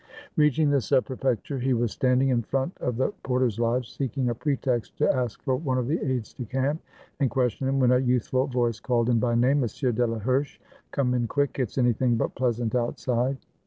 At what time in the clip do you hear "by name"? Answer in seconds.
9.19-9.59